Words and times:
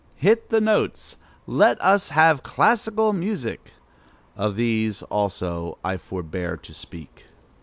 Hit 0.15 0.49
the 0.49 0.59
notes! 0.59 1.15
Let 1.45 1.79
us 1.79 2.09
have 2.09 2.41
classical 2.41 3.13
music!" 3.13 3.71
Of 4.35 4.55
these, 4.55 5.03
also, 5.03 5.77
I 5.83 5.97
forbear 5.97 6.57
to 6.57 6.73
speak. 6.73 7.27